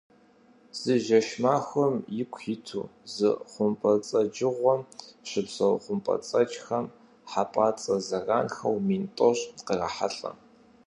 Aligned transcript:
Зы 0.81 0.95
жэщ-махуэм 1.05 1.95
ику 2.21 2.39
иту 2.53 2.81
зы 3.13 3.29
хъумпӀэцӀэджыгъуэм 3.51 4.81
щыпсэу 5.27 5.75
хъумпӀэцӀэджхэм 5.83 6.85
хьэпӀацӀэ 7.31 7.95
зэранхэу 8.07 8.77
мин 8.87 9.03
тӀощӀ 9.15 9.45
кърахьэлӀэ. 9.67 10.31